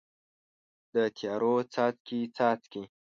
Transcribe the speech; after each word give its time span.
د 0.93 0.95
تیارو 1.17 1.53
څاڅکي، 1.73 2.19
څاڅي 2.35 2.83